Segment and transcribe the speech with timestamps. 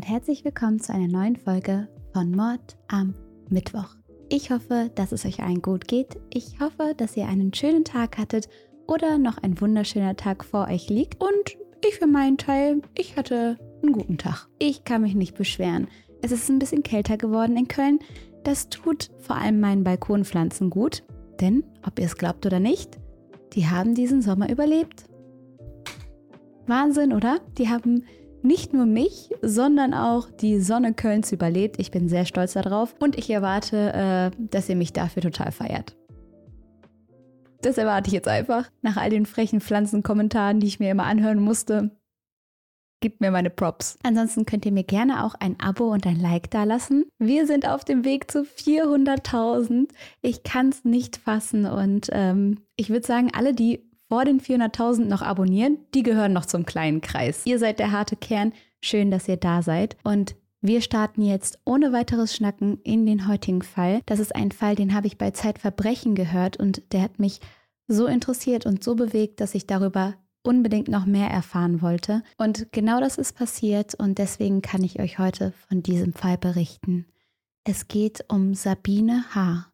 [0.00, 3.12] und herzlich willkommen zu einer neuen Folge von Mord am
[3.50, 3.96] Mittwoch.
[4.30, 6.18] Ich hoffe, dass es euch allen gut geht.
[6.32, 8.48] Ich hoffe, dass ihr einen schönen Tag hattet
[8.86, 11.22] oder noch ein wunderschöner Tag vor euch liegt.
[11.22, 14.48] Und ich für meinen Teil, ich hatte einen guten Tag.
[14.58, 15.86] Ich kann mich nicht beschweren.
[16.22, 17.98] Es ist ein bisschen kälter geworden in Köln.
[18.42, 21.02] Das tut vor allem meinen Balkonpflanzen gut.
[21.42, 22.98] Denn, ob ihr es glaubt oder nicht,
[23.52, 25.04] die haben diesen Sommer überlebt.
[26.66, 27.40] Wahnsinn, oder?
[27.58, 28.04] Die haben
[28.42, 31.78] nicht nur mich, sondern auch die Sonne Kölns überlebt.
[31.78, 35.96] Ich bin sehr stolz darauf und ich erwarte, äh, dass ihr mich dafür total feiert.
[37.62, 38.70] Das erwarte ich jetzt einfach.
[38.82, 41.90] Nach all den frechen Pflanzenkommentaren, die ich mir immer anhören musste.
[43.02, 43.98] Gebt mir meine Props.
[44.02, 47.06] Ansonsten könnt ihr mir gerne auch ein Abo und ein Like dalassen.
[47.18, 49.88] Wir sind auf dem Weg zu 400.000.
[50.20, 55.04] Ich kann es nicht fassen und ähm, ich würde sagen, alle, die vor den 400.000
[55.04, 57.46] noch abonnieren, die gehören noch zum kleinen Kreis.
[57.46, 58.52] Ihr seid der harte Kern.
[58.82, 59.96] Schön, dass ihr da seid.
[60.02, 64.00] Und wir starten jetzt ohne weiteres Schnacken in den heutigen Fall.
[64.06, 67.38] Das ist ein Fall, den habe ich bei Zeitverbrechen gehört und der hat mich
[67.86, 72.24] so interessiert und so bewegt, dass ich darüber unbedingt noch mehr erfahren wollte.
[72.36, 77.06] Und genau das ist passiert und deswegen kann ich euch heute von diesem Fall berichten.
[77.62, 79.70] Es geht um Sabine H.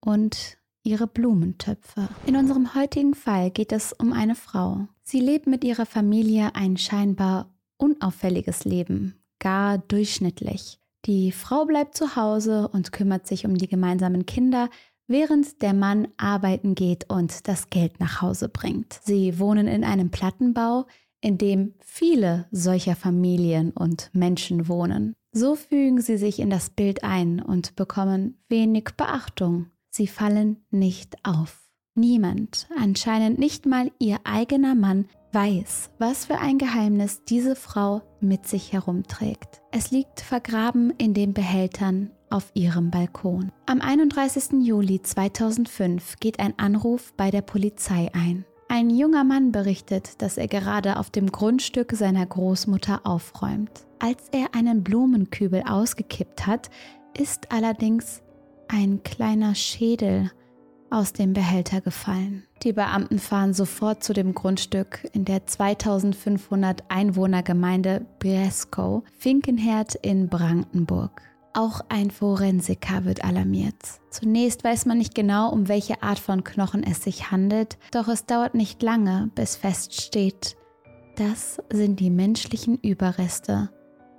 [0.00, 2.08] und ihre Blumentöpfe.
[2.26, 4.88] In unserem heutigen Fall geht es um eine Frau.
[5.02, 10.78] Sie lebt mit ihrer Familie ein scheinbar unauffälliges Leben, gar durchschnittlich.
[11.06, 14.68] Die Frau bleibt zu Hause und kümmert sich um die gemeinsamen Kinder,
[15.06, 19.00] während der Mann arbeiten geht und das Geld nach Hause bringt.
[19.02, 20.86] Sie wohnen in einem Plattenbau,
[21.20, 25.14] in dem viele solcher Familien und Menschen wohnen.
[25.32, 29.66] So fügen sie sich in das Bild ein und bekommen wenig Beachtung.
[29.90, 31.68] Sie fallen nicht auf.
[31.96, 38.46] Niemand, anscheinend nicht mal ihr eigener Mann, weiß, was für ein Geheimnis diese Frau mit
[38.46, 39.60] sich herumträgt.
[39.72, 43.50] Es liegt vergraben in den Behältern auf ihrem Balkon.
[43.66, 44.62] Am 31.
[44.62, 48.44] Juli 2005 geht ein Anruf bei der Polizei ein.
[48.68, 53.84] Ein junger Mann berichtet, dass er gerade auf dem Grundstück seiner Großmutter aufräumt.
[53.98, 56.70] Als er einen Blumenkübel ausgekippt hat,
[57.18, 58.22] ist allerdings
[58.72, 60.30] ein kleiner Schädel
[60.90, 62.44] aus dem Behälter gefallen.
[62.62, 71.22] Die Beamten fahren sofort zu dem Grundstück in der 2500 Einwohnergemeinde Breskow, Finkenherd in Brandenburg.
[71.52, 73.74] Auch ein Forensiker wird alarmiert.
[74.10, 78.26] Zunächst weiß man nicht genau, um welche Art von Knochen es sich handelt, doch es
[78.26, 80.56] dauert nicht lange, bis feststeht,
[81.16, 83.70] das sind die menschlichen Überreste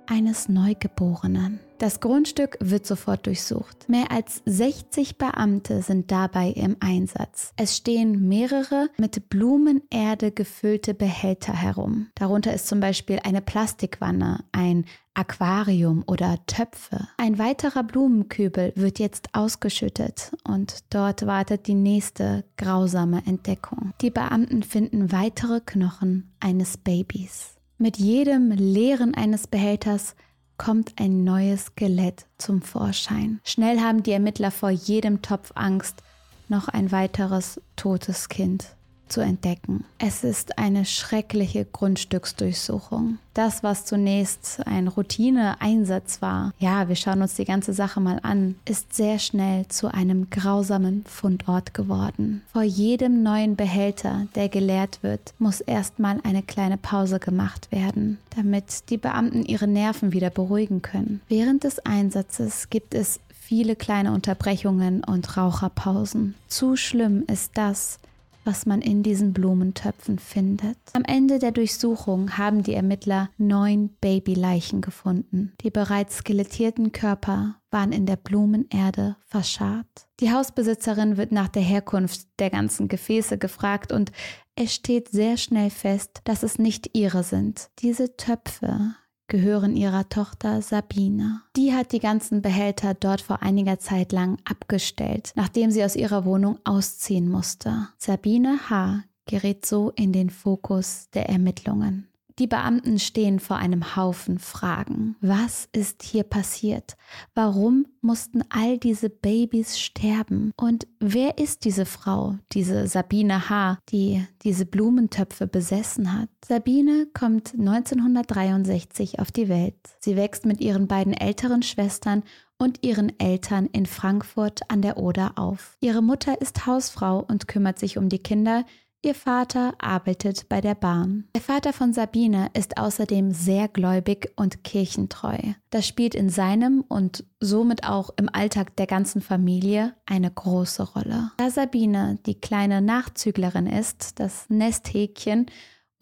[0.06, 1.58] eines Neugeborenen.
[1.82, 3.88] Das Grundstück wird sofort durchsucht.
[3.88, 7.52] Mehr als 60 Beamte sind dabei im Einsatz.
[7.56, 12.06] Es stehen mehrere mit Blumenerde gefüllte Behälter herum.
[12.14, 14.84] Darunter ist zum Beispiel eine Plastikwanne, ein
[15.14, 17.08] Aquarium oder Töpfe.
[17.16, 23.92] Ein weiterer Blumenkübel wird jetzt ausgeschüttet und dort wartet die nächste grausame Entdeckung.
[24.02, 27.56] Die Beamten finden weitere Knochen eines Babys.
[27.76, 30.14] Mit jedem Leeren eines Behälters
[30.62, 33.40] kommt ein neues Skelett zum Vorschein.
[33.42, 36.04] Schnell haben die Ermittler vor jedem Topf Angst,
[36.48, 38.76] noch ein weiteres totes Kind
[39.08, 39.84] zu entdecken.
[39.98, 43.18] Es ist eine schreckliche Grundstücksdurchsuchung.
[43.34, 48.56] Das, was zunächst ein Routineeinsatz war, ja, wir schauen uns die ganze Sache mal an,
[48.66, 52.42] ist sehr schnell zu einem grausamen Fundort geworden.
[52.52, 58.90] Vor jedem neuen Behälter, der geleert wird, muss erstmal eine kleine Pause gemacht werden, damit
[58.90, 61.20] die Beamten ihre Nerven wieder beruhigen können.
[61.28, 63.20] Während des Einsatzes gibt es
[63.52, 66.34] viele kleine Unterbrechungen und Raucherpausen.
[66.48, 67.98] Zu schlimm ist das,
[68.44, 70.78] was man in diesen Blumentöpfen findet.
[70.92, 75.52] Am Ende der Durchsuchung haben die Ermittler neun Babyleichen gefunden.
[75.60, 79.86] Die bereits skelettierten Körper waren in der Blumenerde verscharrt.
[80.20, 84.12] Die Hausbesitzerin wird nach der Herkunft der ganzen Gefäße gefragt und
[84.54, 87.70] es steht sehr schnell fest, dass es nicht ihre sind.
[87.78, 88.94] Diese Töpfe
[89.32, 91.40] gehören ihrer Tochter Sabine.
[91.56, 96.26] Die hat die ganzen Behälter dort vor einiger Zeit lang abgestellt, nachdem sie aus ihrer
[96.26, 97.88] Wohnung ausziehen musste.
[97.96, 99.04] Sabine H.
[99.24, 102.08] gerät so in den Fokus der Ermittlungen.
[102.38, 105.16] Die Beamten stehen vor einem Haufen Fragen.
[105.20, 106.96] Was ist hier passiert?
[107.34, 110.52] Warum mussten all diese Babys sterben?
[110.56, 116.28] Und wer ist diese Frau, diese Sabine H., die diese Blumentöpfe besessen hat?
[116.46, 119.76] Sabine kommt 1963 auf die Welt.
[120.00, 122.22] Sie wächst mit ihren beiden älteren Schwestern
[122.62, 125.76] und ihren Eltern in Frankfurt an der Oder auf.
[125.80, 128.64] Ihre Mutter ist Hausfrau und kümmert sich um die Kinder,
[129.04, 131.24] Ihr Vater arbeitet bei der Bahn.
[131.34, 135.38] Der Vater von Sabine ist außerdem sehr gläubig und kirchentreu.
[135.70, 141.32] Das spielt in seinem und somit auch im Alltag der ganzen Familie eine große Rolle.
[141.36, 145.46] Da Sabine die kleine Nachzüglerin ist, das Nesthäkchen,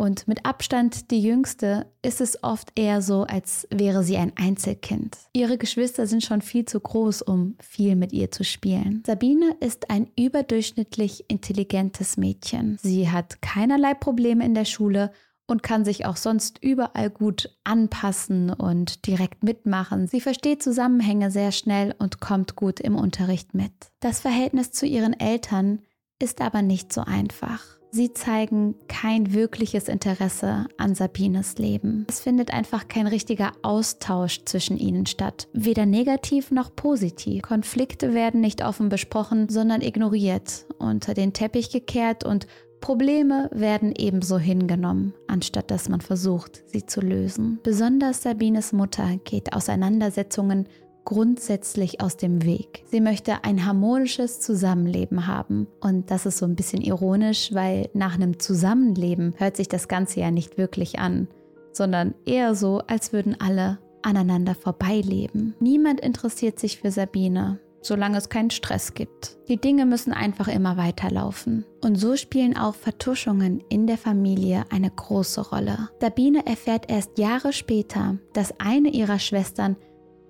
[0.01, 5.19] und mit Abstand die jüngste ist es oft eher so, als wäre sie ein Einzelkind.
[5.35, 9.03] Ihre Geschwister sind schon viel zu groß, um viel mit ihr zu spielen.
[9.07, 12.79] Sabine ist ein überdurchschnittlich intelligentes Mädchen.
[12.83, 15.13] Sie hat keinerlei Probleme in der Schule
[15.47, 20.07] und kann sich auch sonst überall gut anpassen und direkt mitmachen.
[20.07, 23.73] Sie versteht Zusammenhänge sehr schnell und kommt gut im Unterricht mit.
[24.01, 25.83] Das Verhältnis zu ihren Eltern
[26.19, 27.80] ist aber nicht so einfach.
[27.93, 32.07] Sie zeigen kein wirkliches Interesse an Sabines Leben.
[32.09, 37.43] Es findet einfach kein richtiger Austausch zwischen ihnen statt, weder negativ noch positiv.
[37.43, 42.47] Konflikte werden nicht offen besprochen, sondern ignoriert, unter den Teppich gekehrt und
[42.81, 47.59] Probleme werden ebenso hingenommen, anstatt dass man versucht, sie zu lösen.
[47.63, 50.67] Besonders Sabines Mutter geht Auseinandersetzungen
[51.05, 52.85] grundsätzlich aus dem Weg.
[52.87, 55.67] Sie möchte ein harmonisches Zusammenleben haben.
[55.81, 60.21] Und das ist so ein bisschen ironisch, weil nach einem Zusammenleben hört sich das Ganze
[60.21, 61.29] ja nicht wirklich an,
[61.73, 65.55] sondern eher so, als würden alle aneinander vorbeileben.
[65.61, 69.39] Niemand interessiert sich für Sabine, solange es keinen Stress gibt.
[69.49, 71.65] Die Dinge müssen einfach immer weiterlaufen.
[71.83, 75.89] Und so spielen auch Vertuschungen in der Familie eine große Rolle.
[76.01, 79.77] Sabine erfährt erst Jahre später, dass eine ihrer Schwestern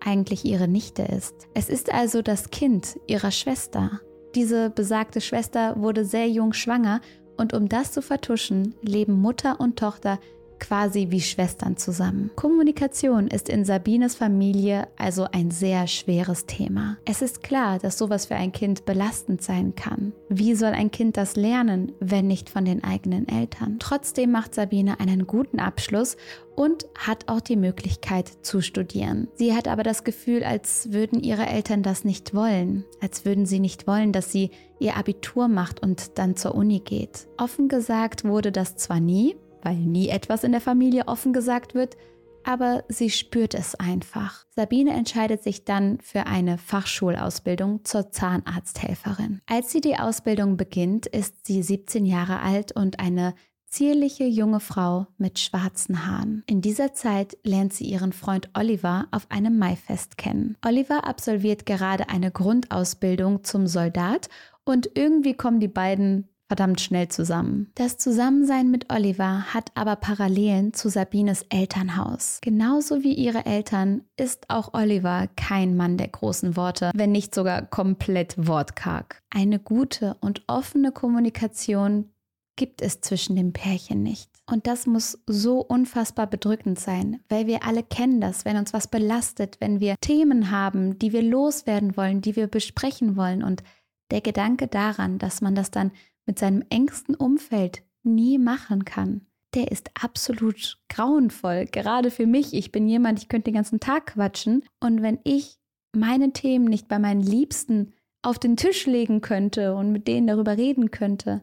[0.00, 1.48] eigentlich ihre Nichte ist.
[1.54, 4.00] Es ist also das Kind ihrer Schwester.
[4.34, 7.00] Diese besagte Schwester wurde sehr jung schwanger
[7.36, 10.18] und um das zu vertuschen, leben Mutter und Tochter
[10.60, 12.30] quasi wie Schwestern zusammen.
[12.36, 16.98] Kommunikation ist in Sabines Familie also ein sehr schweres Thema.
[17.04, 20.12] Es ist klar, dass sowas für ein Kind belastend sein kann.
[20.28, 23.78] Wie soll ein Kind das lernen, wenn nicht von den eigenen Eltern?
[23.80, 26.16] Trotzdem macht Sabine einen guten Abschluss
[26.54, 29.28] und hat auch die Möglichkeit zu studieren.
[29.34, 33.60] Sie hat aber das Gefühl, als würden ihre Eltern das nicht wollen, als würden sie
[33.60, 37.28] nicht wollen, dass sie ihr Abitur macht und dann zur Uni geht.
[37.38, 41.96] Offen gesagt wurde das zwar nie, weil nie etwas in der Familie offen gesagt wird,
[42.44, 44.46] aber sie spürt es einfach.
[44.56, 49.40] Sabine entscheidet sich dann für eine Fachschulausbildung zur Zahnarzthelferin.
[49.46, 53.34] Als sie die Ausbildung beginnt, ist sie 17 Jahre alt und eine
[53.66, 56.42] zierliche junge Frau mit schwarzen Haaren.
[56.46, 60.56] In dieser Zeit lernt sie ihren Freund Oliver auf einem Maifest kennen.
[60.66, 64.28] Oliver absolviert gerade eine Grundausbildung zum Soldat
[64.64, 67.70] und irgendwie kommen die beiden verdammt schnell zusammen.
[67.76, 72.40] Das Zusammensein mit Oliver hat aber Parallelen zu Sabines Elternhaus.
[72.42, 77.62] Genauso wie ihre Eltern ist auch Oliver kein Mann der großen Worte, wenn nicht sogar
[77.62, 79.22] komplett wortkarg.
[79.30, 82.10] Eine gute und offene Kommunikation
[82.56, 84.28] gibt es zwischen dem Pärchen nicht.
[84.50, 88.88] Und das muss so unfassbar bedrückend sein, weil wir alle kennen das, wenn uns was
[88.88, 93.44] belastet, wenn wir Themen haben, die wir loswerden wollen, die wir besprechen wollen.
[93.44, 93.62] Und
[94.10, 95.92] der Gedanke daran, dass man das dann
[96.30, 101.64] mit seinem engsten Umfeld nie machen kann, der ist absolut grauenvoll.
[101.64, 102.54] Gerade für mich.
[102.54, 104.64] Ich bin jemand, ich könnte den ganzen Tag quatschen.
[104.78, 105.58] Und wenn ich
[105.92, 110.56] meine Themen nicht bei meinen Liebsten auf den Tisch legen könnte und mit denen darüber
[110.56, 111.42] reden könnte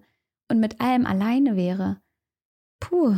[0.49, 1.99] und mit allem alleine wäre,
[2.79, 3.17] puh,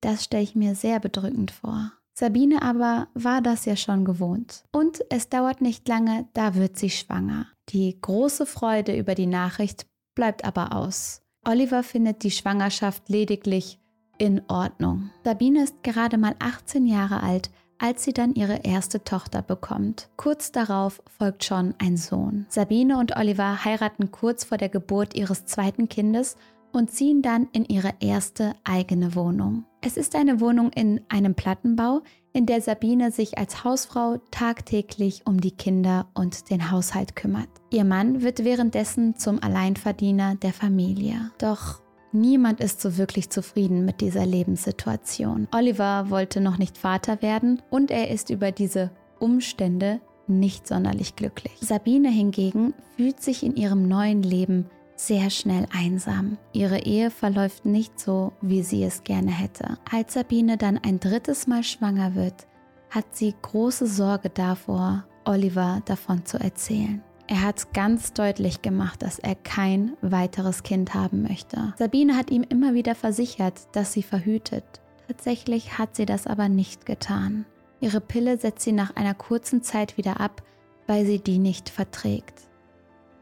[0.00, 1.92] das stelle ich mir sehr bedrückend vor.
[2.14, 4.64] Sabine aber war das ja schon gewohnt.
[4.72, 7.48] Und es dauert nicht lange, da wird sie schwanger.
[7.68, 11.22] Die große Freude über die Nachricht bleibt aber aus.
[11.46, 13.78] Oliver findet die Schwangerschaft lediglich
[14.18, 15.10] in Ordnung.
[15.24, 20.10] Sabine ist gerade mal 18 Jahre alt, als sie dann ihre erste Tochter bekommt.
[20.18, 22.44] Kurz darauf folgt schon ein Sohn.
[22.50, 26.36] Sabine und Oliver heiraten kurz vor der Geburt ihres zweiten Kindes
[26.72, 29.64] und ziehen dann in ihre erste eigene Wohnung.
[29.82, 32.02] Es ist eine Wohnung in einem Plattenbau,
[32.34, 37.48] in der Sabine sich als Hausfrau tagtäglich um die Kinder und den Haushalt kümmert.
[37.70, 41.30] Ihr Mann wird währenddessen zum Alleinverdiener der Familie.
[41.38, 41.80] Doch
[42.12, 45.48] niemand ist so wirklich zufrieden mit dieser Lebenssituation.
[45.54, 51.54] Oliver wollte noch nicht Vater werden und er ist über diese Umstände nicht sonderlich glücklich.
[51.60, 54.66] Sabine hingegen fühlt sich in ihrem neuen Leben
[55.06, 56.38] sehr schnell einsam.
[56.52, 59.78] Ihre Ehe verläuft nicht so, wie sie es gerne hätte.
[59.90, 62.46] Als Sabine dann ein drittes Mal schwanger wird,
[62.90, 67.02] hat sie große Sorge davor, Oliver davon zu erzählen.
[67.28, 71.74] Er hat ganz deutlich gemacht, dass er kein weiteres Kind haben möchte.
[71.78, 74.64] Sabine hat ihm immer wieder versichert, dass sie verhütet.
[75.06, 77.46] Tatsächlich hat sie das aber nicht getan.
[77.80, 80.42] Ihre Pille setzt sie nach einer kurzen Zeit wieder ab,
[80.86, 82.49] weil sie die nicht verträgt.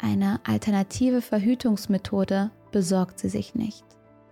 [0.01, 3.85] Eine alternative Verhütungsmethode besorgt sie sich nicht.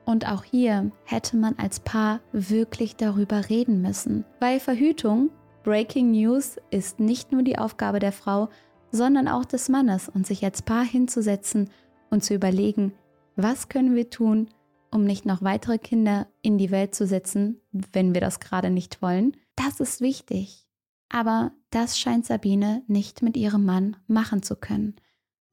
[0.05, 5.31] Und auch hier hätte man als Paar wirklich darüber reden müssen, weil Verhütung,
[5.65, 8.49] Breaking News, ist nicht nur die Aufgabe der Frau,
[8.93, 11.71] sondern auch des Mannes und sich als Paar hinzusetzen
[12.11, 12.93] und zu überlegen,
[13.35, 14.49] was können wir tun,
[14.93, 19.03] um nicht noch weitere Kinder in die Welt zu setzen, wenn wir das gerade nicht
[19.03, 19.37] wollen.
[19.57, 20.67] Das ist wichtig.
[21.09, 24.95] Aber das scheint Sabine nicht mit ihrem Mann machen zu können.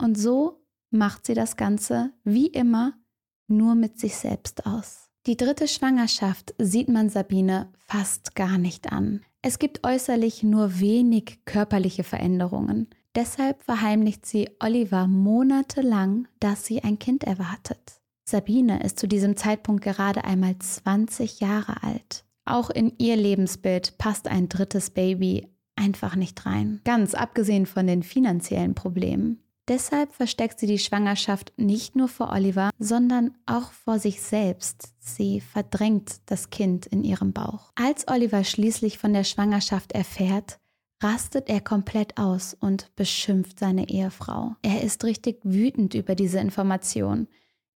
[0.03, 2.93] Und so macht sie das Ganze, wie immer,
[3.47, 5.09] nur mit sich selbst aus.
[5.27, 9.21] Die dritte Schwangerschaft sieht man Sabine fast gar nicht an.
[9.41, 12.89] Es gibt äußerlich nur wenig körperliche Veränderungen.
[13.15, 18.01] Deshalb verheimlicht sie Oliver monatelang, dass sie ein Kind erwartet.
[18.25, 22.25] Sabine ist zu diesem Zeitpunkt gerade einmal 20 Jahre alt.
[22.43, 28.03] Auch in ihr Lebensbild passt ein drittes Baby einfach nicht rein, ganz abgesehen von den
[28.03, 29.42] finanziellen Problemen.
[29.69, 34.93] Deshalb versteckt sie die Schwangerschaft nicht nur vor Oliver, sondern auch vor sich selbst.
[34.99, 37.71] Sie verdrängt das Kind in ihrem Bauch.
[37.75, 40.59] Als Oliver schließlich von der Schwangerschaft erfährt,
[41.01, 44.55] rastet er komplett aus und beschimpft seine Ehefrau.
[44.61, 47.27] Er ist richtig wütend über diese Information.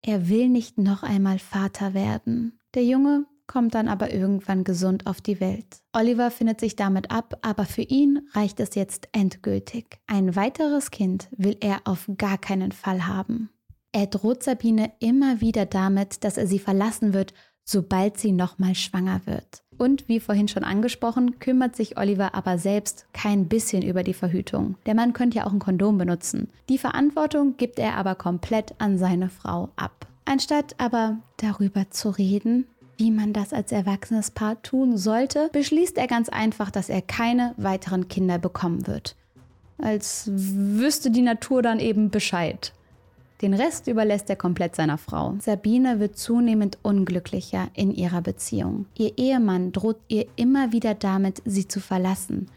[0.01, 2.60] Er will nicht noch einmal Vater werden.
[2.74, 5.66] Der Junge kommt dann aber irgendwann gesund auf die Welt.
[5.94, 9.86] Oliver findet sich damit ab, aber für ihn reicht es jetzt endgültig.
[10.08, 13.50] Ein weiteres Kind will er auf gar keinen Fall haben.
[13.92, 17.34] Er droht Sabine immer wieder damit, dass er sie verlassen wird,
[17.64, 19.64] sobald sie nochmal schwanger wird.
[19.78, 24.75] Und wie vorhin schon angesprochen, kümmert sich Oliver aber selbst kein bisschen über die Verhütung.
[24.86, 26.50] Der Mann könnte ja auch ein Kondom benutzen.
[26.70, 30.08] Die Verantwortung gibt er aber komplett an seine Frau ab.
[30.25, 32.66] Anstatt aber darüber zu reden,
[32.98, 37.54] wie man das als erwachsenes Paar tun sollte, beschließt er ganz einfach, dass er keine
[37.58, 39.16] weiteren Kinder bekommen wird.
[39.78, 42.72] Als wüsste die Natur dann eben Bescheid.
[43.42, 45.36] Den Rest überlässt er komplett seiner Frau.
[45.42, 48.86] Sabine wird zunehmend unglücklicher in ihrer Beziehung.
[48.98, 52.48] Ihr Ehemann droht ihr immer wieder damit, sie zu verlassen.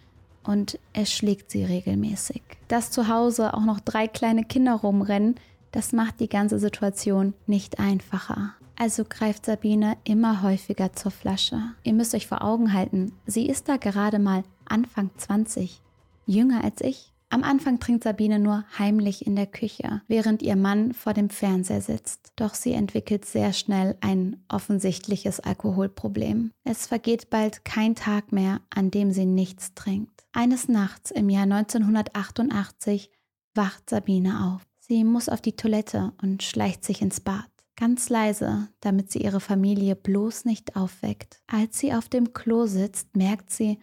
[0.44, 2.42] Und er schlägt sie regelmäßig.
[2.68, 5.34] Dass zu Hause auch noch drei kleine Kinder rumrennen,
[5.72, 8.54] das macht die ganze Situation nicht einfacher.
[8.80, 11.60] Also greift Sabine immer häufiger zur Flasche.
[11.82, 15.82] Ihr müsst euch vor Augen halten, sie ist da gerade mal Anfang 20,
[16.26, 17.12] jünger als ich.
[17.28, 21.82] Am Anfang trinkt Sabine nur heimlich in der Küche, während ihr Mann vor dem Fernseher
[21.82, 22.32] sitzt.
[22.36, 26.52] Doch sie entwickelt sehr schnell ein offensichtliches Alkoholproblem.
[26.62, 30.24] Es vergeht bald kein Tag mehr, an dem sie nichts trinkt.
[30.32, 33.10] Eines Nachts im Jahr 1988
[33.54, 34.62] wacht Sabine auf.
[34.78, 37.44] Sie muss auf die Toilette und schleicht sich ins Bad.
[37.78, 41.40] Ganz leise, damit sie ihre Familie bloß nicht aufweckt.
[41.46, 43.78] Als sie auf dem Klo sitzt, merkt sie,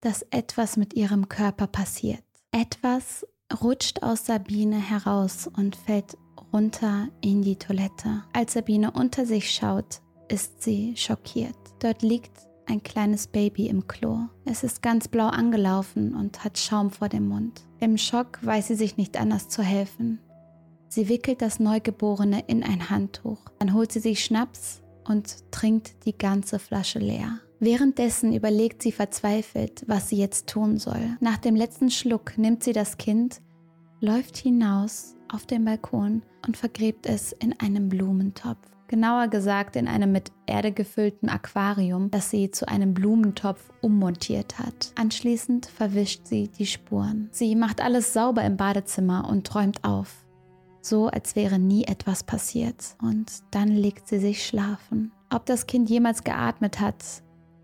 [0.00, 2.24] dass etwas mit ihrem Körper passiert.
[2.50, 3.26] Etwas
[3.60, 6.16] rutscht aus Sabine heraus und fällt
[6.50, 8.24] runter in die Toilette.
[8.32, 11.58] Als Sabine unter sich schaut, ist sie schockiert.
[11.80, 12.32] Dort liegt
[12.64, 14.20] ein kleines Baby im Klo.
[14.46, 17.66] Es ist ganz blau angelaufen und hat Schaum vor dem Mund.
[17.80, 20.20] Im Schock weiß sie sich nicht anders zu helfen.
[20.96, 23.50] Sie wickelt das Neugeborene in ein Handtuch.
[23.58, 27.38] Dann holt sie sich Schnaps und trinkt die ganze Flasche leer.
[27.60, 31.18] Währenddessen überlegt sie verzweifelt, was sie jetzt tun soll.
[31.20, 33.42] Nach dem letzten Schluck nimmt sie das Kind,
[34.00, 38.66] läuft hinaus auf den Balkon und vergräbt es in einem Blumentopf.
[38.88, 44.92] Genauer gesagt in einem mit Erde gefüllten Aquarium, das sie zu einem Blumentopf ummontiert hat.
[44.94, 47.28] Anschließend verwischt sie die Spuren.
[47.32, 50.25] Sie macht alles sauber im Badezimmer und träumt auf.
[50.86, 52.96] So als wäre nie etwas passiert.
[53.02, 55.10] Und dann legt sie sich schlafen.
[55.34, 57.02] Ob das Kind jemals geatmet hat,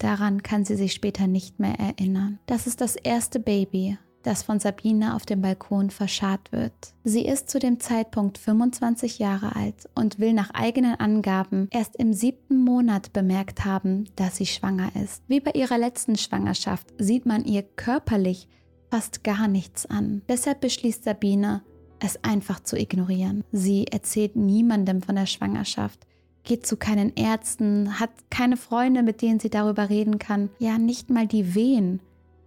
[0.02, 2.40] Daran kann sie sich später nicht mehr erinnern.
[2.46, 6.72] Das ist das erste Baby, das von Sabine auf dem Balkon verscharrt wird.
[7.04, 12.14] Sie ist zu dem Zeitpunkt 25 Jahre alt und will nach eigenen Angaben erst im
[12.14, 15.22] siebten Monat bemerkt haben, dass sie schwanger ist.
[15.28, 18.48] Wie bei ihrer letzten Schwangerschaft sieht man ihr körperlich
[18.90, 20.22] fast gar nichts an.
[20.28, 21.62] Deshalb beschließt Sabine,
[22.04, 23.44] es einfach zu ignorieren.
[23.52, 26.06] Sie erzählt niemandem von der Schwangerschaft
[26.44, 30.50] geht zu keinen Ärzten, hat keine Freunde, mit denen sie darüber reden kann.
[30.58, 32.00] Ja, nicht mal die Wehen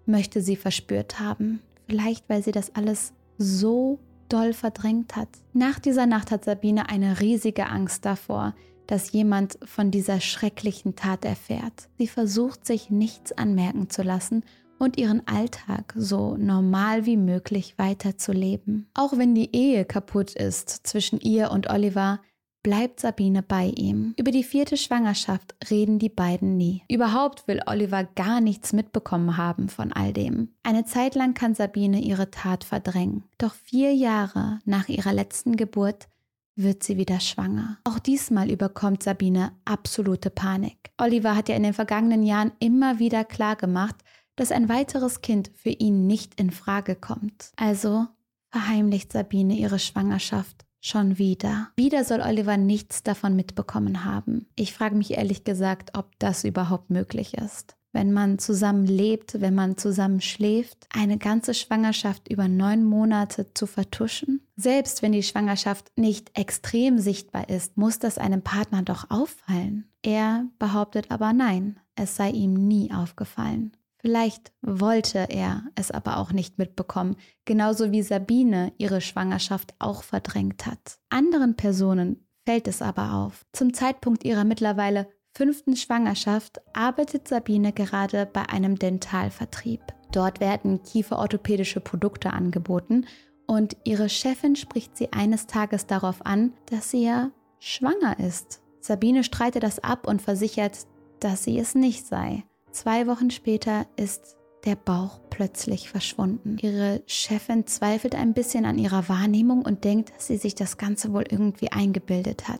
[0.05, 1.61] möchte sie verspürt haben.
[1.87, 5.29] Vielleicht, weil sie das alles so doll verdrängt hat.
[5.53, 8.53] Nach dieser Nacht hat Sabine eine riesige Angst davor,
[8.87, 11.89] dass jemand von dieser schrecklichen Tat erfährt.
[11.97, 14.43] Sie versucht sich nichts anmerken zu lassen
[14.79, 18.87] und ihren Alltag so normal wie möglich weiterzuleben.
[18.93, 22.19] Auch wenn die Ehe kaputt ist zwischen ihr und Oliver,
[22.65, 24.15] bleibt Sabine bei ihm.
[24.17, 26.81] Über die vierte Schwangerschaft reden die beiden nie.
[26.89, 30.49] Überhaupt will Oliver gar nichts mitbekommen haben von all dem.
[30.63, 33.23] Eine Zeit lang kann Sabine ihre Tat verdrängen.
[33.37, 36.07] Doch vier Jahre nach ihrer letzten Geburt
[36.55, 37.77] wird sie wieder schwanger.
[37.83, 40.91] Auch diesmal überkommt Sabine absolute Panik.
[40.97, 43.97] Oliver hat ja in den vergangenen Jahren immer wieder klar gemacht,
[44.35, 47.51] dass ein weiteres Kind für ihn nicht in Frage kommt.
[47.55, 48.07] Also
[48.51, 51.69] verheimlicht Sabine ihre Schwangerschaft schon wieder.
[51.75, 54.47] Wieder soll Oliver nichts davon mitbekommen haben.
[54.55, 59.55] Ich frage mich ehrlich gesagt, ob das überhaupt möglich ist wenn man zusammen lebt, wenn
[59.55, 64.41] man zusammen schläft, eine ganze Schwangerschaft über neun Monate zu vertuschen?
[64.57, 69.87] Selbst wenn die Schwangerschaft nicht extrem sichtbar ist, muss das einem Partner doch auffallen.
[70.03, 73.71] Er behauptet aber nein, es sei ihm nie aufgefallen.
[74.05, 80.67] Vielleicht wollte er es aber auch nicht mitbekommen, genauso wie Sabine ihre Schwangerschaft auch verdrängt
[80.67, 80.99] hat.
[81.09, 83.47] Anderen Personen fällt es aber auf.
[83.51, 89.81] Zum Zeitpunkt ihrer mittlerweile fünften Schwangerschaft arbeitet Sabine gerade bei einem Dentalvertrieb.
[90.11, 93.07] Dort werden kieferorthopädische Produkte angeboten
[93.47, 98.61] und ihre Chefin spricht sie eines Tages darauf an, dass sie ja schwanger ist.
[98.81, 100.85] Sabine streitet das ab und versichert,
[101.19, 102.43] dass sie es nicht sei.
[102.75, 106.57] Zwei Wochen später ist der Bauch plötzlich verschwunden.
[106.61, 111.13] Ihre Chefin zweifelt ein bisschen an ihrer Wahrnehmung und denkt, dass sie sich das Ganze
[111.13, 112.59] wohl irgendwie eingebildet hat.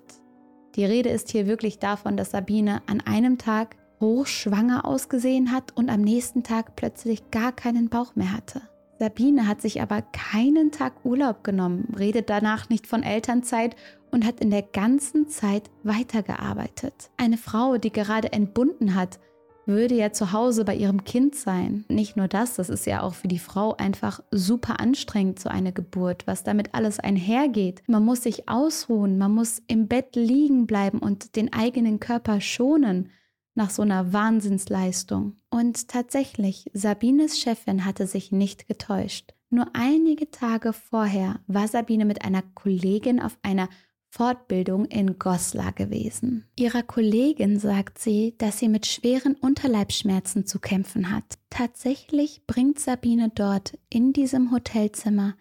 [0.77, 5.89] Die Rede ist hier wirklich davon, dass Sabine an einem Tag hochschwanger ausgesehen hat und
[5.89, 8.62] am nächsten Tag plötzlich gar keinen Bauch mehr hatte.
[9.00, 13.75] Sabine hat sich aber keinen Tag Urlaub genommen, redet danach nicht von Elternzeit
[14.12, 17.12] und hat in der ganzen Zeit weitergearbeitet.
[17.17, 19.19] Eine Frau, die gerade entbunden hat,
[19.67, 21.86] würde ja zu Hause bei ihrem Kind sein.
[21.89, 25.74] Nicht nur das, das ist ja auch für die Frau einfach super anstrengend, so eine
[25.74, 27.84] Geburt, was damit alles einhergeht.
[27.88, 33.10] Man muss sich ausruhen, man muss im Bett liegen bleiben und den eigenen Körper schonen
[33.55, 35.38] nach so einer Wahnsinnsleistung.
[35.50, 39.34] Und tatsächlich, Sabines Chefin hatte sich nicht getäuscht.
[39.50, 43.69] Nur einige Tage vorher war Sabine mit einer Kollegin auf einer
[44.15, 46.45] Fortbildung in Goslar gewesen.
[46.55, 51.38] Ihrer Kollegin sagt sie, dass sie mit schweren Unterleibsschmerzen zu kämpfen hat.
[51.50, 55.36] Tatsächlich bringt Sabine dort in diesem Hotelzimmer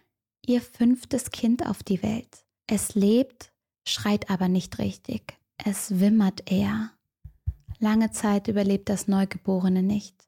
[0.45, 2.45] ihr fünftes Kind auf die Welt.
[2.67, 3.53] Es lebt,
[3.87, 5.37] schreit aber nicht richtig.
[5.55, 6.91] Es wimmert eher.
[7.79, 10.27] Lange Zeit überlebt das Neugeborene nicht.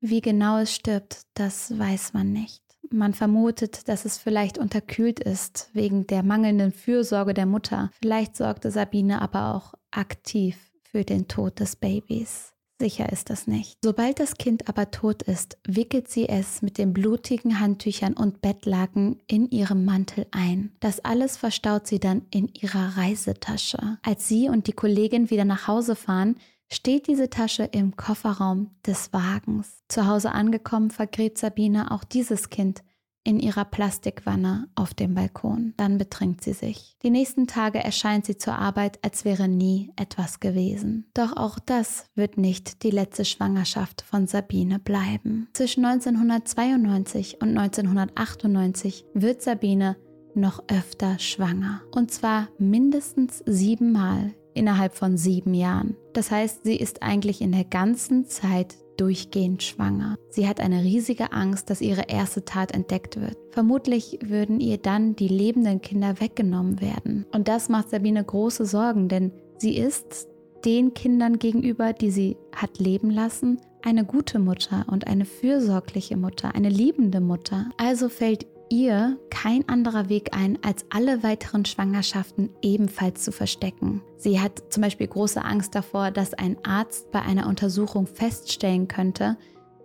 [0.00, 2.61] Wie genau es stirbt, das weiß man nicht.
[2.90, 7.90] Man vermutet, dass es vielleicht unterkühlt ist wegen der mangelnden Fürsorge der Mutter.
[8.00, 12.52] Vielleicht sorgte Sabine aber auch aktiv für den Tod des Babys.
[12.82, 13.78] Sicher ist das nicht.
[13.84, 19.20] Sobald das Kind aber tot ist, wickelt sie es mit den blutigen Handtüchern und Bettlaken
[19.28, 20.72] in ihrem Mantel ein.
[20.80, 23.98] Das alles verstaut sie dann in ihrer Reisetasche.
[24.02, 26.34] Als sie und die Kollegin wieder nach Hause fahren,
[26.72, 29.82] steht diese Tasche im Kofferraum des Wagens.
[29.88, 32.82] Zu Hause angekommen vergräbt Sabine auch dieses Kind
[33.24, 35.74] in ihrer Plastikwanne auf dem Balkon.
[35.76, 36.96] Dann betrinkt sie sich.
[37.02, 41.06] Die nächsten Tage erscheint sie zur Arbeit, als wäre nie etwas gewesen.
[41.14, 45.48] Doch auch das wird nicht die letzte Schwangerschaft von Sabine bleiben.
[45.52, 49.96] Zwischen 1992 und 1998 wird Sabine
[50.34, 51.82] noch öfter schwanger.
[51.92, 55.96] Und zwar mindestens siebenmal innerhalb von sieben Jahren.
[56.12, 60.16] Das heißt, sie ist eigentlich in der ganzen Zeit durchgehend schwanger.
[60.30, 63.36] Sie hat eine riesige Angst, dass ihre erste Tat entdeckt wird.
[63.50, 67.26] Vermutlich würden ihr dann die lebenden Kinder weggenommen werden.
[67.32, 70.28] Und das macht Sabine große Sorgen, denn sie ist
[70.64, 76.54] den Kindern gegenüber, die sie hat leben lassen, eine gute Mutter und eine fürsorgliche Mutter,
[76.54, 77.70] eine liebende Mutter.
[77.76, 84.00] Also fällt ihr kein anderer Weg ein, als alle weiteren Schwangerschaften ebenfalls zu verstecken.
[84.16, 89.36] Sie hat zum Beispiel große Angst davor, dass ein Arzt bei einer Untersuchung feststellen könnte,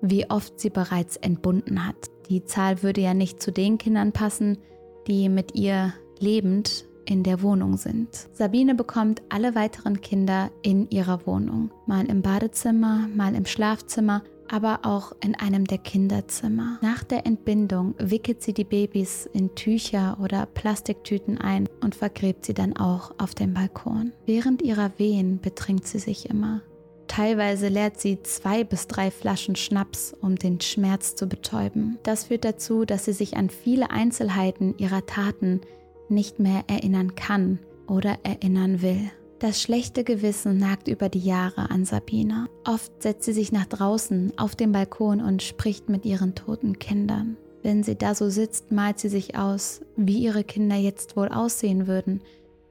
[0.01, 1.97] wie oft sie bereits entbunden hat.
[2.29, 4.57] Die Zahl würde ja nicht zu den Kindern passen,
[5.05, 8.29] die mit ihr lebend in der Wohnung sind.
[8.33, 14.79] Sabine bekommt alle weiteren Kinder in ihrer Wohnung, mal im Badezimmer, mal im Schlafzimmer aber
[14.83, 16.79] auch in einem der Kinderzimmer.
[16.81, 22.53] Nach der Entbindung wickelt sie die Babys in Tücher oder Plastiktüten ein und vergräbt sie
[22.53, 24.13] dann auch auf dem Balkon.
[24.25, 26.61] Während ihrer Wehen betrinkt sie sich immer.
[27.07, 31.97] Teilweise leert sie zwei bis drei Flaschen Schnaps, um den Schmerz zu betäuben.
[32.03, 35.61] Das führt dazu, dass sie sich an viele Einzelheiten ihrer Taten
[36.09, 39.09] nicht mehr erinnern kann oder erinnern will.
[39.39, 42.49] Das schlechte Gewissen nagt über die Jahre an Sabine.
[42.65, 47.37] Oft setzt sie sich nach draußen auf dem Balkon und spricht mit ihren toten Kindern.
[47.61, 51.85] Wenn sie da so sitzt, malt sie sich aus, wie ihre Kinder jetzt wohl aussehen
[51.85, 52.23] würden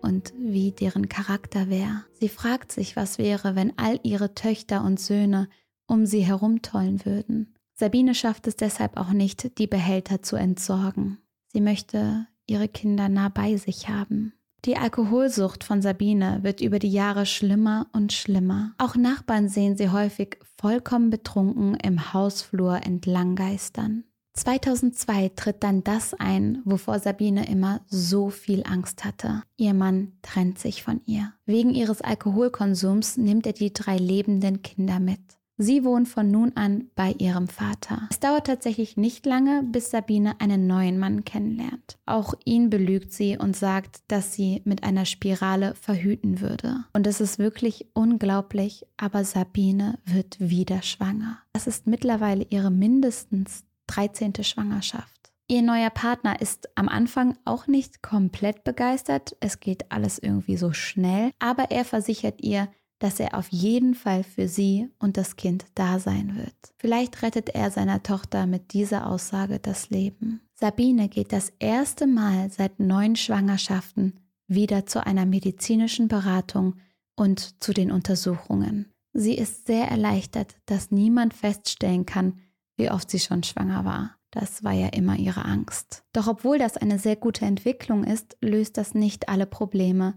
[0.02, 2.04] und wie deren Charakter wäre.
[2.14, 5.48] Sie fragt sich, was wäre, wenn all ihre Töchter und Söhne
[5.86, 7.54] um sie herumtollen würden.
[7.74, 11.18] Sabine schafft es deshalb auch nicht, die Behälter zu entsorgen.
[11.52, 14.32] Sie möchte ihre Kinder nah bei sich haben.
[14.66, 18.74] Die Alkoholsucht von Sabine wird über die Jahre schlimmer und schlimmer.
[18.78, 24.02] Auch Nachbarn sehen sie häufig vollkommen betrunken im Hausflur entlang geistern.
[24.32, 29.44] 2002 tritt dann das ein, wovor Sabine immer so viel Angst hatte.
[29.56, 31.32] Ihr Mann trennt sich von ihr.
[31.46, 35.20] Wegen ihres Alkoholkonsums nimmt er die drei lebenden Kinder mit.
[35.58, 38.08] Sie wohnt von nun an bei ihrem Vater.
[38.10, 41.96] Es dauert tatsächlich nicht lange, bis Sabine einen neuen Mann kennenlernt.
[42.04, 46.84] Auch ihn belügt sie und sagt, dass sie mit einer Spirale verhüten würde.
[46.92, 51.38] Und es ist wirklich unglaublich, aber Sabine wird wieder schwanger.
[51.54, 54.34] Das ist mittlerweile ihre mindestens 13.
[54.42, 55.16] Schwangerschaft.
[55.48, 59.36] Ihr neuer Partner ist am Anfang auch nicht komplett begeistert.
[59.40, 64.24] Es geht alles irgendwie so schnell, aber er versichert ihr, dass er auf jeden Fall
[64.24, 66.54] für sie und das Kind da sein wird.
[66.78, 70.40] Vielleicht rettet er seiner Tochter mit dieser Aussage das Leben.
[70.54, 76.76] Sabine geht das erste Mal seit neun Schwangerschaften wieder zu einer medizinischen Beratung
[77.16, 78.92] und zu den Untersuchungen.
[79.12, 82.40] Sie ist sehr erleichtert, dass niemand feststellen kann,
[82.76, 84.16] wie oft sie schon schwanger war.
[84.30, 86.04] Das war ja immer ihre Angst.
[86.12, 90.14] Doch obwohl das eine sehr gute Entwicklung ist, löst das nicht alle Probleme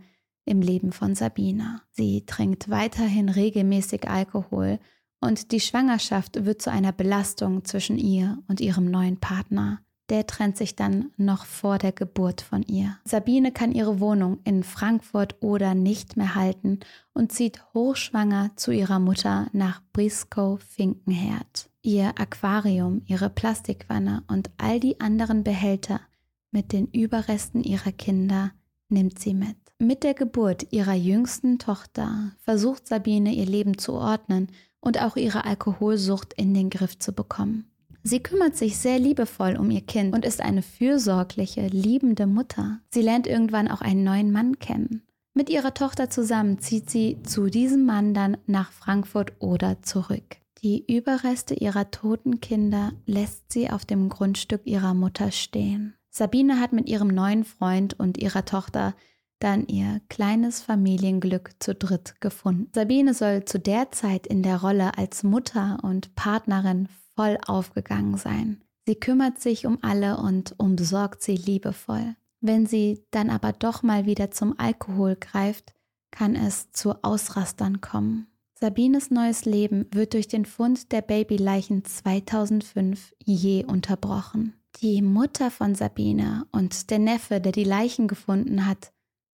[0.50, 1.82] im Leben von Sabina.
[1.92, 4.80] Sie trinkt weiterhin regelmäßig Alkohol
[5.22, 9.80] und die Schwangerschaft wird zu einer Belastung zwischen ihr und ihrem neuen Partner.
[10.10, 12.98] Der trennt sich dann noch vor der Geburt von ihr.
[13.06, 16.80] Sabine kann ihre Wohnung in Frankfurt oder nicht mehr halten
[17.14, 21.70] und zieht hochschwanger zu ihrer Mutter nach Briscoe-Finkenherd.
[21.84, 26.02] Ihr Aquarium, ihre Plastikwanne und all die anderen Behälter
[26.50, 28.52] mit den Überresten ihrer Kinder
[28.90, 29.58] nimmt sie mit.
[29.80, 34.48] Mit der Geburt ihrer jüngsten Tochter versucht Sabine ihr Leben zu ordnen
[34.82, 37.66] und auch ihre Alkoholsucht in den Griff zu bekommen.
[38.04, 42.80] Sie kümmert sich sehr liebevoll um ihr Kind und ist eine fürsorgliche, liebende Mutter.
[42.94, 45.04] Sie lernt irgendwann auch einen neuen Mann kennen.
[45.34, 50.38] Mit ihrer Tochter zusammen zieht sie zu diesem Mann dann nach Frankfurt oder zurück.
[50.62, 55.94] Die Überreste ihrer toten Kinder lässt sie auf dem Grundstück ihrer Mutter stehen.
[56.10, 58.96] Sabine hat mit ihrem neuen Freund und ihrer Tochter
[59.40, 62.70] dann ihr kleines Familienglück zu dritt gefunden.
[62.74, 68.62] Sabine soll zu der Zeit in der Rolle als Mutter und Partnerin voll aufgegangen sein.
[68.86, 72.16] Sie kümmert sich um alle und umsorgt sie liebevoll.
[72.42, 75.74] Wenn sie dann aber doch mal wieder zum Alkohol greift,
[76.12, 78.28] kann es zu Ausrastern kommen.
[78.56, 84.59] Sabines neues Leben wird durch den Fund der Babyleichen 2005 je unterbrochen.
[84.78, 88.94] Die Mutter von Sabine und der Neffe, der die Leichen gefunden hat,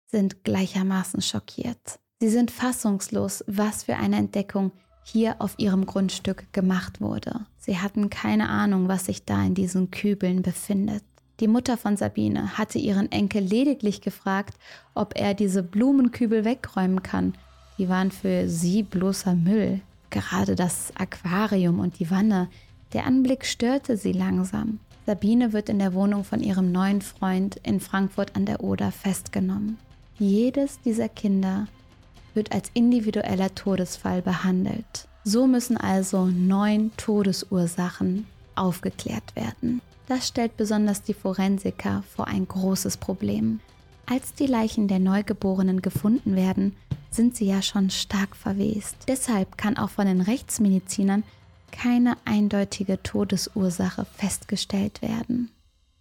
[0.07, 1.99] sind gleichermaßen schockiert.
[2.19, 7.47] Sie sind fassungslos, was für eine Entdeckung hier auf ihrem Grundstück gemacht wurde.
[7.57, 11.03] Sie hatten keine Ahnung, was sich da in diesen Kübeln befindet.
[11.41, 14.59] Die Mutter von Sabine hatte ihren Enkel lediglich gefragt,
[14.95, 17.33] ob er diese Blumenkübel wegräumen kann.
[17.79, 19.81] Die waren für sie bloßer Müll.
[20.11, 22.51] Gerade das Aquarium und die Wanne,
[22.93, 24.81] der Anblick störte sie langsam.
[25.11, 29.77] Sabine wird in der Wohnung von ihrem neuen Freund in Frankfurt an der Oder festgenommen.
[30.21, 31.67] Jedes dieser Kinder
[32.33, 35.09] wird als individueller Todesfall behandelt.
[35.25, 39.83] So müssen also neun Todesursachen aufgeklärt werden.
[40.07, 43.59] Das stellt besonders die Forensiker vor ein großes Problem.
[44.07, 46.77] Als die Leichen der Neugeborenen gefunden werden,
[47.11, 48.95] sind sie ja schon stark verwest.
[49.09, 51.25] Deshalb kann auch von den Rechtsmedizinern
[51.71, 55.51] keine eindeutige Todesursache festgestellt werden.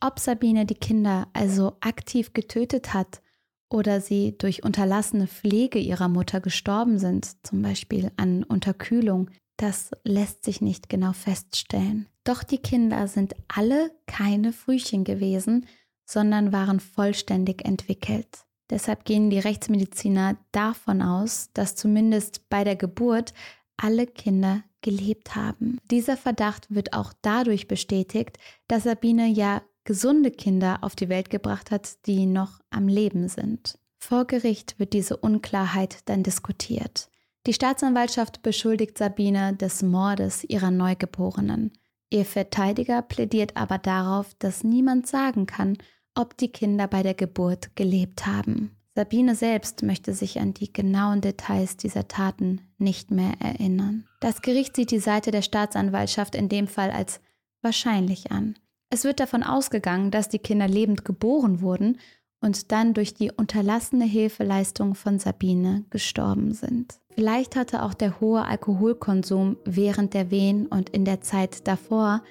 [0.01, 3.21] Ob Sabine die Kinder also aktiv getötet hat
[3.69, 10.45] oder sie durch unterlassene Pflege ihrer Mutter gestorben sind, zum Beispiel an Unterkühlung, das lässt
[10.45, 12.07] sich nicht genau feststellen.
[12.23, 15.67] Doch die Kinder sind alle keine Frühchen gewesen,
[16.05, 18.45] sondern waren vollständig entwickelt.
[18.69, 23.33] Deshalb gehen die Rechtsmediziner davon aus, dass zumindest bei der Geburt
[23.77, 25.77] alle Kinder gelebt haben.
[25.91, 28.37] Dieser Verdacht wird auch dadurch bestätigt,
[28.67, 33.79] dass Sabine ja gesunde Kinder auf die Welt gebracht hat, die noch am Leben sind.
[33.97, 37.09] Vor Gericht wird diese Unklarheit dann diskutiert.
[37.47, 41.73] Die Staatsanwaltschaft beschuldigt Sabine des Mordes ihrer Neugeborenen.
[42.09, 45.77] Ihr Verteidiger plädiert aber darauf, dass niemand sagen kann,
[46.15, 48.78] ob die Kinder bei der Geburt gelebt haben.
[48.99, 54.03] Sabine selbst möchte sich an die genauen Details dieser Taten nicht mehr erinnern.
[54.19, 57.21] Das Gericht sieht die Seite der Staatsanwaltschaft in dem Fall als
[57.61, 58.55] wahrscheinlich an.
[58.89, 61.97] Es wird davon ausgegangen, dass die Kinder lebend geboren wurden
[62.41, 66.99] und dann durch die unterlassene Hilfeleistung von Sabine gestorben sind.
[67.15, 72.21] Vielleicht hatte auch der hohe Alkoholkonsum während der Wehen und in der Zeit davor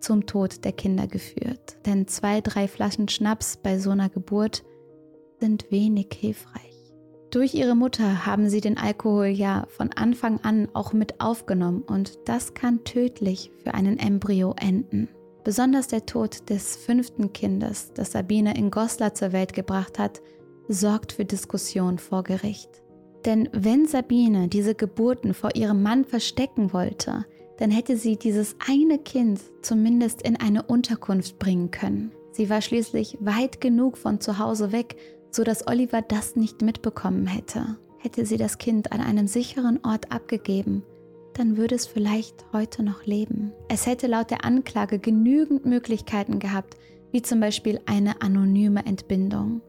[0.00, 1.78] zum Tod der Kinder geführt.
[1.86, 4.62] Denn zwei, drei Flaschen Schnaps bei so einer Geburt
[5.40, 6.62] sind wenig hilfreich.
[7.30, 12.18] Durch ihre Mutter haben sie den Alkohol ja von Anfang an auch mit aufgenommen und
[12.24, 15.08] das kann tödlich für einen Embryo enden.
[15.44, 20.22] Besonders der Tod des fünften Kindes, das Sabine in Goslar zur Welt gebracht hat,
[20.68, 22.82] sorgt für Diskussion vor Gericht.
[23.24, 27.26] Denn wenn Sabine diese Geburten vor ihrem Mann verstecken wollte,
[27.58, 32.12] dann hätte sie dieses eine Kind zumindest in eine Unterkunft bringen können.
[32.32, 34.96] Sie war schließlich weit genug von zu Hause weg,
[35.30, 37.76] so dass Oliver das nicht mitbekommen hätte.
[37.98, 40.84] Hätte sie das Kind an einem sicheren Ort abgegeben,
[41.34, 43.52] dann würde es vielleicht heute noch leben.
[43.68, 46.76] Es hätte laut der Anklage genügend Möglichkeiten gehabt,
[47.12, 49.60] wie zum Beispiel eine anonyme Entbindung.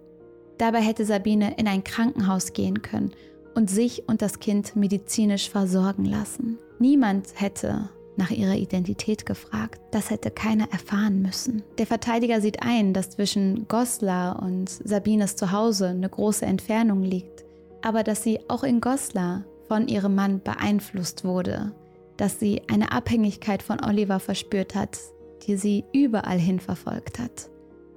[0.57, 3.11] Dabei hätte Sabine in ein Krankenhaus gehen können
[3.55, 6.57] und sich und das Kind medizinisch versorgen lassen.
[6.79, 7.89] Niemand hätte
[8.19, 9.81] nach ihrer Identität gefragt.
[9.89, 11.63] Das hätte keiner erfahren müssen.
[11.79, 17.45] Der Verteidiger sieht ein, dass zwischen Goslar und Sabines Zuhause eine große Entfernung liegt,
[17.81, 21.71] aber dass sie auch in Goslar von ihrem Mann beeinflusst wurde,
[22.17, 24.99] dass sie eine Abhängigkeit von Oliver verspürt hat,
[25.47, 27.49] die sie überall hin verfolgt hat.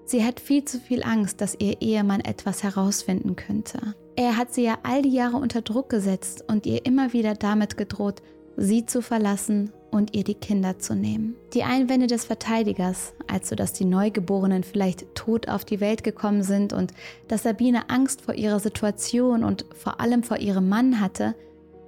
[0.04, 3.94] Sie hat viel zu viel Angst, dass ihr Ehemann etwas herausfinden könnte.
[4.14, 7.76] Er hat sie ja all die Jahre unter Druck gesetzt und ihr immer wieder damit
[7.76, 8.22] gedroht,
[8.56, 11.36] sie zu verlassen und ihr die Kinder zu nehmen.
[11.52, 16.72] Die Einwände des Verteidigers, also dass die Neugeborenen vielleicht tot auf die Welt gekommen sind
[16.72, 16.92] und
[17.28, 21.34] dass Sabine Angst vor ihrer Situation und vor allem vor ihrem Mann hatte,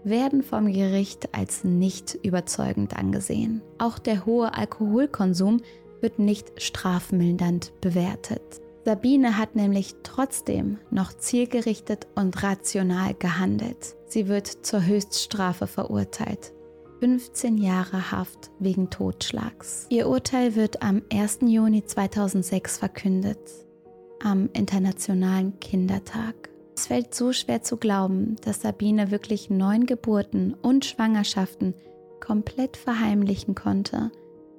[0.04, 3.62] werden vom Gericht als nicht überzeugend angesehen.
[3.78, 5.62] Auch der hohe Alkoholkonsum
[6.00, 8.42] wird nicht strafmildernd bewertet.
[8.84, 13.96] Sabine hat nämlich trotzdem noch zielgerichtet und rational gehandelt.
[14.06, 16.52] Sie wird zur Höchststrafe verurteilt.
[17.00, 19.86] 15 Jahre Haft wegen Totschlags.
[19.90, 21.40] Ihr Urteil wird am 1.
[21.42, 23.38] Juni 2006 verkündet,
[24.22, 26.50] am Internationalen Kindertag.
[26.76, 31.74] Es fällt so schwer zu glauben, dass Sabine wirklich neun Geburten und Schwangerschaften
[32.20, 34.10] komplett verheimlichen konnte,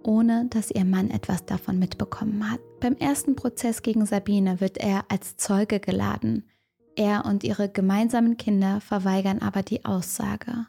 [0.03, 2.59] ohne dass ihr Mann etwas davon mitbekommen hat.
[2.79, 6.47] Beim ersten Prozess gegen Sabine wird er als Zeuge geladen.
[6.95, 10.67] Er und ihre gemeinsamen Kinder verweigern aber die Aussage.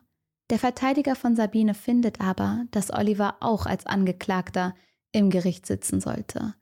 [0.50, 4.74] Der Verteidiger von Sabine findet aber, dass Oliver auch als Angeklagter
[5.12, 6.54] im Gericht sitzen sollte.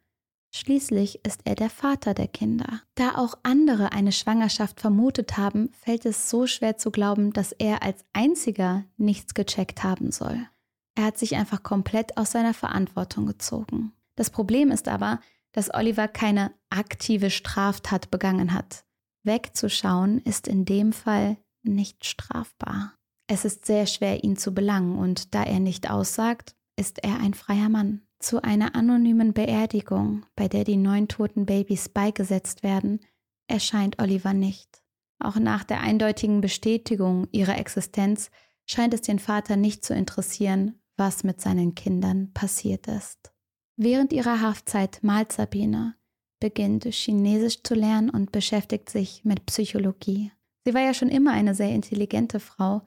[0.57, 2.81] Schließlich ist er der Vater der Kinder.
[2.95, 7.83] Da auch andere eine Schwangerschaft vermutet haben, fällt es so schwer zu glauben, dass er
[7.83, 10.47] als einziger nichts gecheckt haben soll.
[10.95, 13.93] Er hat sich einfach komplett aus seiner Verantwortung gezogen.
[14.15, 15.19] Das Problem ist aber,
[15.51, 18.85] dass Oliver keine aktive Straftat begangen hat.
[19.25, 22.95] Wegzuschauen ist in dem Fall nicht strafbar.
[23.27, 27.35] Es ist sehr schwer, ihn zu belangen, und da er nicht aussagt, ist er ein
[27.35, 28.03] freier Mann.
[28.19, 33.01] Zu einer anonymen Beerdigung, bei der die neun toten Babys beigesetzt werden,
[33.49, 34.83] erscheint Oliver nicht.
[35.19, 38.31] Auch nach der eindeutigen Bestätigung ihrer Existenz
[38.67, 43.33] scheint es den Vater nicht zu interessieren, was mit seinen Kindern passiert ist.
[43.77, 45.97] Während ihrer Haftzeit malt Sabine,
[46.41, 50.31] beginnt Chinesisch zu lernen und beschäftigt sich mit Psychologie.
[50.65, 52.83] Sie war ja schon immer eine sehr intelligente Frau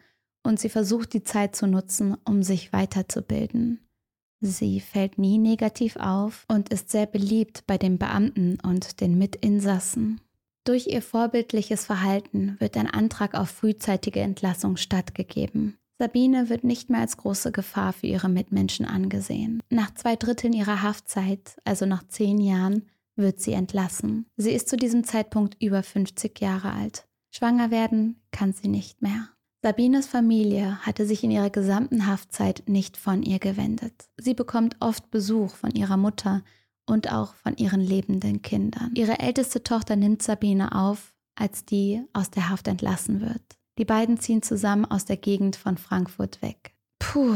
[0.47, 3.79] und sie versucht die Zeit zu nutzen, um sich weiterzubilden.
[4.39, 10.21] Sie fällt nie negativ auf und ist sehr beliebt bei den Beamten und den Mitinsassen.
[10.63, 15.77] Durch ihr vorbildliches Verhalten wird ein Antrag auf frühzeitige Entlassung stattgegeben.
[15.97, 19.63] Sabine wird nicht mehr als große Gefahr für ihre Mitmenschen angesehen.
[19.69, 24.27] Nach zwei Dritteln ihrer Haftzeit, also nach zehn Jahren, wird sie entlassen.
[24.35, 27.07] Sie ist zu diesem Zeitpunkt über 50 Jahre alt.
[27.31, 29.29] Schwanger werden kann sie nicht mehr.
[29.67, 34.07] Sabines Familie hatte sich in ihrer gesamten Haftzeit nicht von ihr gewendet.
[34.15, 36.41] Sie bekommt oft Besuch von ihrer Mutter
[36.85, 38.93] und auch von ihren lebenden Kindern.
[38.95, 43.41] Ihre älteste Tochter nimmt Sabine auf, als die aus der Haft entlassen wird.
[43.77, 46.73] Die beiden ziehen zusammen aus der Gegend von Frankfurt weg.
[46.99, 47.35] Puh.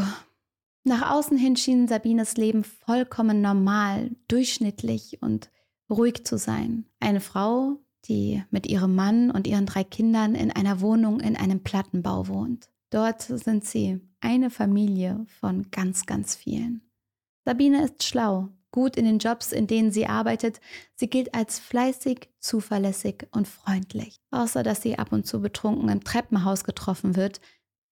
[0.86, 5.52] Nach außen hin schien Sabines Leben vollkommen normal, durchschnittlich und
[5.90, 6.86] ruhig zu sein.
[7.02, 11.62] Eine Frau, die mit ihrem Mann und ihren drei Kindern in einer Wohnung in einem
[11.62, 12.70] Plattenbau wohnt.
[12.90, 16.82] Dort sind sie eine Familie von ganz, ganz vielen.
[17.46, 20.60] Sabine ist schlau, gut in den Jobs, in denen sie arbeitet.
[20.96, 24.20] Sie gilt als fleißig, zuverlässig und freundlich.
[24.32, 27.42] Außer dass sie ab und zu betrunken im Treppenhaus getroffen wird,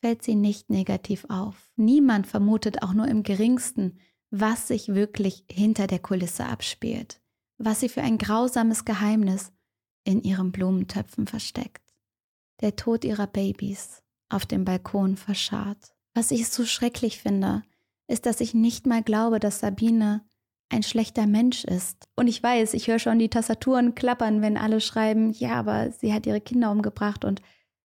[0.01, 1.69] fällt sie nicht negativ auf.
[1.75, 3.99] Niemand vermutet auch nur im geringsten,
[4.31, 7.19] was sich wirklich hinter der Kulisse abspielt,
[7.57, 9.51] was sie für ein grausames Geheimnis
[10.09, 11.83] in ihren Blumentöpfen versteckt.
[12.61, 15.93] Der Tod ihrer Babys auf dem Balkon verscharrt.
[16.15, 17.61] Was ich so schrecklich finde,
[18.07, 20.25] ist, dass ich nicht mal glaube, dass Sabine
[20.69, 22.07] ein schlechter Mensch ist.
[22.15, 26.11] Und ich weiß, ich höre schon die Tastaturen klappern, wenn alle schreiben, ja, aber sie
[26.11, 27.41] hat ihre Kinder umgebracht und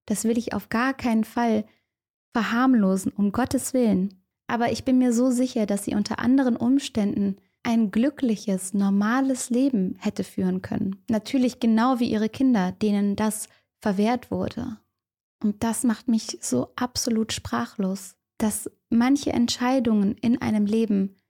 [0.07, 1.65] das will ich auf gar keinen Fall
[2.33, 4.23] verharmlosen, um Gottes Willen.
[4.47, 9.97] Aber ich bin mir so sicher, dass sie unter anderen Umständen ein glückliches, normales Leben
[9.99, 11.03] hätte führen können.
[11.09, 13.49] Natürlich genau wie ihre Kinder, denen das
[13.81, 14.79] verwehrt wurde.
[15.43, 21.21] Und das macht mich so absolut sprachlos, dass manche Entscheidungen in einem Leben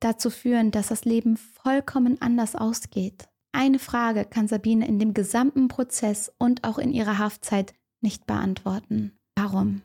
[0.00, 3.28] dazu führen, dass das Leben vollkommen anders ausgeht.
[3.52, 9.18] Eine Frage kann Sabine in dem gesamten Prozess und auch in ihrer Haftzeit nicht beantworten.
[9.34, 9.82] Warum?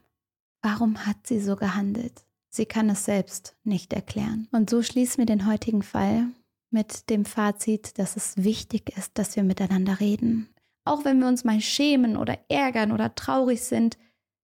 [0.62, 2.26] Warum hat sie so gehandelt?
[2.56, 4.48] Sie kann es selbst nicht erklären.
[4.52, 6.28] Und so schließen wir den heutigen Fall
[6.70, 10.50] mit dem Fazit, dass es wichtig ist, dass wir miteinander reden.
[10.86, 13.98] Auch wenn wir uns mal schämen oder ärgern oder traurig sind,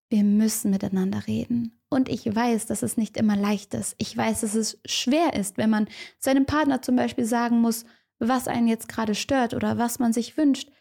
[0.10, 1.80] wir müssen miteinander reden.
[1.90, 3.94] Und ich weiß, dass es nicht immer leicht ist.
[4.00, 7.86] Ich weiß, dass es schwer ist, wenn man seinem Partner zum Beispiel sagen muss,
[8.18, 10.72] was einen jetzt gerade stört oder was man sich wünscht,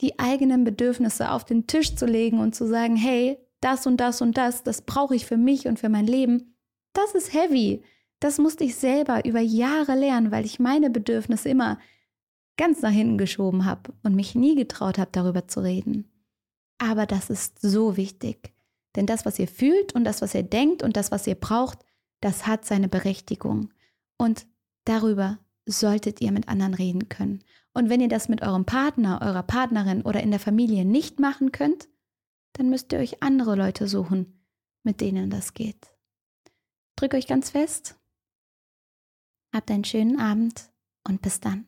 [0.00, 4.22] die eigenen Bedürfnisse auf den Tisch zu legen und zu sagen, hey, das und das
[4.22, 6.51] und das, das brauche ich für mich und für mein Leben.
[6.92, 7.82] Das ist heavy.
[8.20, 11.78] Das musste ich selber über Jahre lernen, weil ich meine Bedürfnisse immer
[12.56, 16.10] ganz nach hinten geschoben habe und mich nie getraut habe, darüber zu reden.
[16.78, 18.52] Aber das ist so wichtig.
[18.94, 21.78] Denn das, was ihr fühlt und das, was ihr denkt und das, was ihr braucht,
[22.20, 23.70] das hat seine Berechtigung.
[24.18, 24.46] Und
[24.84, 27.42] darüber solltet ihr mit anderen reden können.
[27.72, 31.52] Und wenn ihr das mit eurem Partner, eurer Partnerin oder in der Familie nicht machen
[31.52, 31.88] könnt,
[32.52, 34.44] dann müsst ihr euch andere Leute suchen,
[34.82, 35.91] mit denen das geht.
[37.02, 37.96] Drückt euch ganz fest.
[39.52, 40.70] Habt einen schönen Abend
[41.02, 41.66] und bis dann.